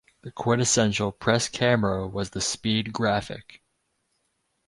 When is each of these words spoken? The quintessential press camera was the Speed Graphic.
The 0.23 0.31
quintessential 0.31 1.11
press 1.11 1.47
camera 1.47 2.07
was 2.07 2.31
the 2.31 2.41
Speed 2.41 2.91
Graphic. 2.91 3.61